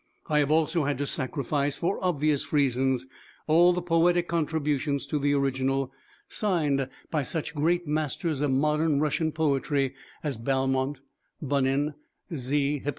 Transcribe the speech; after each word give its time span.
I 0.27 0.39
have 0.39 0.49
also 0.49 0.85
had 0.85 0.97
to 0.97 1.05
sacrifice, 1.05 1.77
for 1.77 2.03
obvious 2.03 2.51
reasons, 2.51 3.05
all 3.45 3.71
the 3.71 3.83
poetic 3.83 4.27
contributions 4.27 5.05
to 5.05 5.19
the 5.19 5.35
original, 5.35 5.91
signed 6.27 6.89
by 7.11 7.21
such 7.21 7.53
great 7.53 7.85
masters 7.85 8.41
of 8.41 8.49
modern 8.49 8.99
Russian 8.99 9.31
poetry 9.31 9.93
as 10.23 10.39
Balmont, 10.39 11.01
Bunin, 11.39 11.93
Z. 12.33 12.81